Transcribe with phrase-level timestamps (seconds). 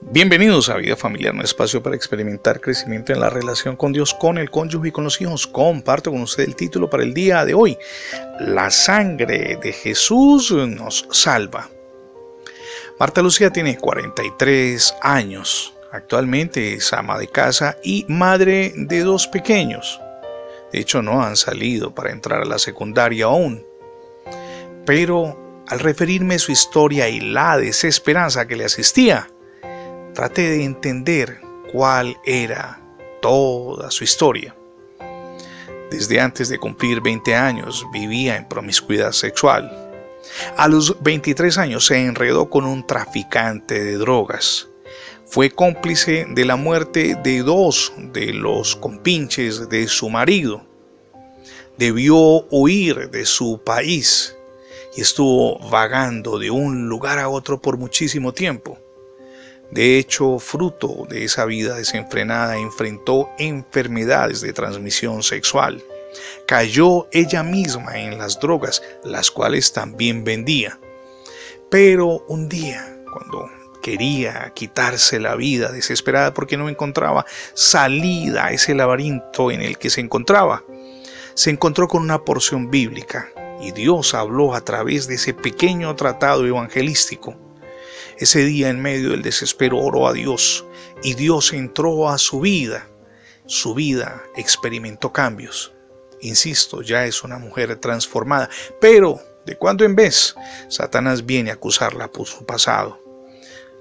[0.00, 4.38] Bienvenidos a Vida Familiar, un espacio para experimentar crecimiento en la relación con Dios, con
[4.38, 5.46] el cónyuge y con los hijos.
[5.46, 7.76] Comparto con usted el título para el día de hoy.
[8.38, 11.70] La sangre de Jesús nos salva.
[13.00, 15.74] Marta Lucía tiene 43 años.
[15.92, 20.00] Actualmente es ama de casa y madre de dos pequeños.
[20.72, 23.66] De hecho, no han salido para entrar a la secundaria aún.
[24.84, 29.30] Pero al referirme su historia y la desesperanza que le asistía,
[30.16, 32.80] traté de entender cuál era
[33.20, 34.56] toda su historia.
[35.90, 39.70] Desde antes de cumplir 20 años vivía en promiscuidad sexual.
[40.56, 44.68] A los 23 años se enredó con un traficante de drogas.
[45.26, 50.64] Fue cómplice de la muerte de dos de los compinches de su marido.
[51.76, 54.34] Debió huir de su país
[54.96, 58.78] y estuvo vagando de un lugar a otro por muchísimo tiempo.
[59.70, 65.82] De hecho, fruto de esa vida desenfrenada, enfrentó enfermedades de transmisión sexual.
[66.46, 70.78] Cayó ella misma en las drogas, las cuales también vendía.
[71.68, 73.50] Pero un día, cuando
[73.82, 79.90] quería quitarse la vida desesperada porque no encontraba salida a ese laberinto en el que
[79.90, 80.64] se encontraba,
[81.34, 83.28] se encontró con una porción bíblica
[83.60, 87.45] y Dios habló a través de ese pequeño tratado evangelístico
[88.18, 90.64] ese día en medio del desespero oró a Dios
[91.02, 92.88] y Dios entró a su vida.
[93.46, 95.72] Su vida experimentó cambios.
[96.20, 98.48] Insisto, ya es una mujer transformada,
[98.80, 100.34] pero de cuando en vez
[100.68, 103.00] Satanás viene a acusarla por su pasado.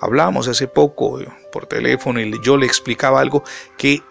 [0.00, 1.18] Hablamos hace poco
[1.52, 3.44] por teléfono y yo le explicaba algo
[3.76, 4.02] que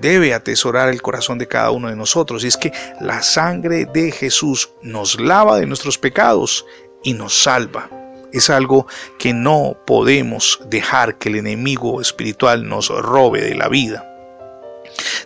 [0.00, 4.12] debe atesorar el corazón de cada uno de nosotros, y es que la sangre de
[4.12, 6.64] Jesús nos lava de nuestros pecados
[7.02, 7.90] y nos salva.
[8.32, 8.86] Es algo
[9.18, 14.04] que no podemos dejar que el enemigo espiritual nos robe de la vida.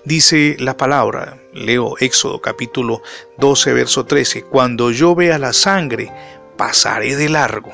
[0.05, 3.03] Dice la palabra, leo Éxodo capítulo
[3.39, 6.13] 12, verso 13, cuando yo vea la sangre,
[6.57, 7.73] pasaré de largo.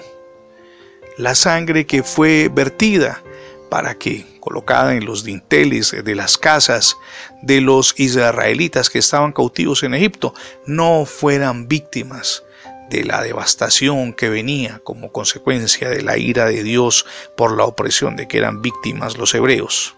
[1.16, 3.22] La sangre que fue vertida
[3.68, 6.96] para que, colocada en los dinteles de las casas
[7.42, 10.34] de los israelitas que estaban cautivos en Egipto,
[10.66, 12.44] no fueran víctimas
[12.90, 17.06] de la devastación que venía como consecuencia de la ira de Dios
[17.36, 19.94] por la opresión de que eran víctimas los hebreos.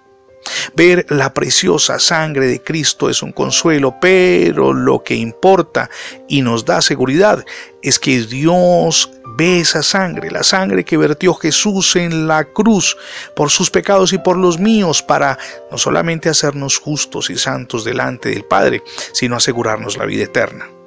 [0.75, 5.91] Ver la preciosa sangre de Cristo es un consuelo, pero lo que importa
[6.29, 7.45] y nos da seguridad
[7.83, 12.97] es que Dios ve esa sangre, la sangre que vertió Jesús en la cruz
[13.37, 15.39] por sus pecados y por los míos, para
[15.71, 20.80] no solamente hacernos justos y santos delante del Padre, sino asegurarnos la vida eterna.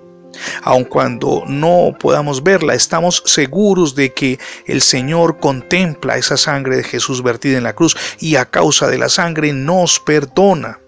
[0.63, 6.83] Aun cuando no podamos verla, estamos seguros de que el Señor contempla esa sangre de
[6.83, 10.79] Jesús vertida en la cruz y a causa de la sangre nos perdona.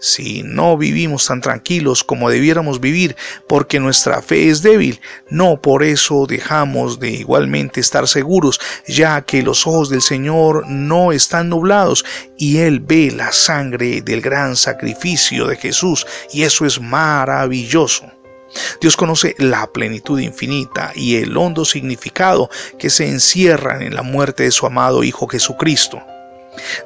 [0.00, 3.16] Si no vivimos tan tranquilos como debiéramos vivir
[3.48, 9.42] porque nuestra fe es débil, no por eso dejamos de igualmente estar seguros, ya que
[9.42, 12.04] los ojos del Señor no están nublados
[12.36, 18.17] y Él ve la sangre del gran sacrificio de Jesús y eso es maravilloso.
[18.80, 24.44] Dios conoce la plenitud infinita y el hondo significado que se encierran en la muerte
[24.44, 26.02] de su amado Hijo Jesucristo.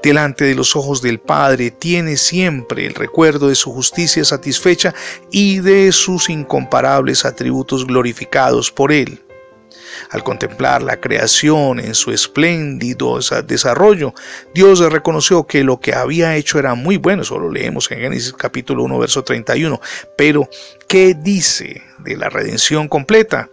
[0.02, 4.94] Delante de los ojos del Padre tiene siempre el recuerdo de su justicia satisfecha
[5.30, 9.22] y de sus incomparables atributos glorificados por Él.
[10.10, 14.14] Al contemplar la creación en su espléndido desarrollo,
[14.54, 18.32] Dios reconoció que lo que había hecho era muy bueno, eso lo leemos en Génesis
[18.32, 19.80] capítulo 1, verso 31.
[20.16, 20.48] Pero,
[20.88, 23.48] ¿qué dice de la redención completa?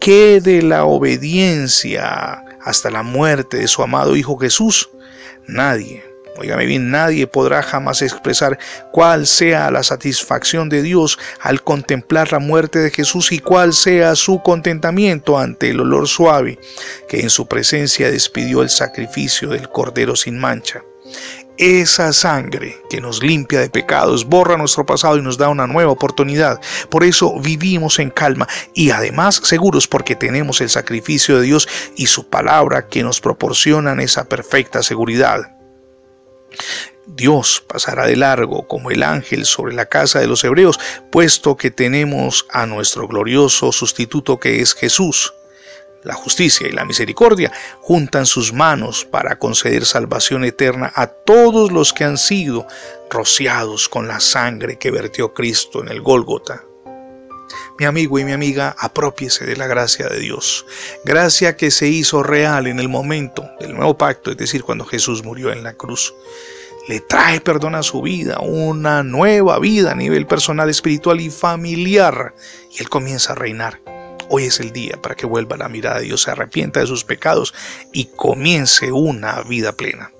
[0.00, 4.90] ¿Qué de la obediencia hasta la muerte de su amado Hijo Jesús?
[5.46, 8.58] Nadie Óigame bien, nadie podrá jamás expresar
[8.92, 14.14] cuál sea la satisfacción de Dios al contemplar la muerte de Jesús y cuál sea
[14.16, 16.58] su contentamiento ante el olor suave
[17.08, 20.82] que en su presencia despidió el sacrificio del Cordero sin mancha.
[21.58, 25.90] Esa sangre que nos limpia de pecados, borra nuestro pasado y nos da una nueva
[25.90, 26.60] oportunidad.
[26.90, 31.66] Por eso vivimos en calma y además seguros porque tenemos el sacrificio de Dios
[31.96, 35.55] y su palabra que nos proporcionan esa perfecta seguridad.
[37.06, 40.78] Dios pasará de largo como el ángel sobre la casa de los hebreos,
[41.10, 45.32] puesto que tenemos a nuestro glorioso sustituto que es Jesús.
[46.02, 51.92] La justicia y la misericordia juntan sus manos para conceder salvación eterna a todos los
[51.92, 52.66] que han sido
[53.10, 56.64] rociados con la sangre que vertió Cristo en el Gólgota.
[57.78, 60.66] Mi amigo y mi amiga, apropiese de la gracia de Dios.
[61.04, 65.24] Gracia que se hizo real en el momento del nuevo pacto, es decir, cuando Jesús
[65.24, 66.14] murió en la cruz.
[66.88, 72.34] Le trae perdón a su vida, una nueva vida a nivel personal, espiritual y familiar.
[72.72, 73.80] Y Él comienza a reinar.
[74.28, 77.04] Hoy es el día para que vuelva la mirada de Dios, se arrepienta de sus
[77.04, 77.54] pecados
[77.92, 80.10] y comience una vida plena.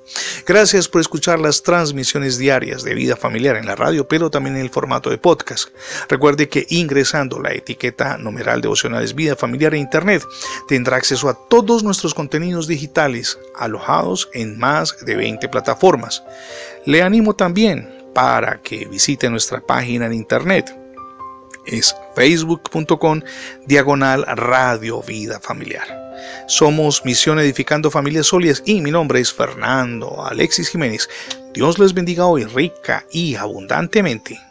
[0.46, 4.62] Gracias por escuchar las transmisiones diarias de vida familiar en la radio, pero también en
[4.62, 5.68] el formato de podcast.
[6.08, 10.22] Recuerde que ingresando la etiqueta numeral devocionales vida familiar e internet
[10.68, 16.22] tendrá acceso a todos nuestros contenidos digitales alojados en más de 20 plataformas.
[16.84, 20.85] Le animo también para que visite nuestra página en internet
[21.66, 23.22] es facebook.com
[23.66, 25.86] diagonal radio vida familiar.
[26.46, 31.08] Somos Misión Edificando Familias Sólidas y mi nombre es Fernando Alexis Jiménez.
[31.52, 34.45] Dios les bendiga hoy rica y abundantemente.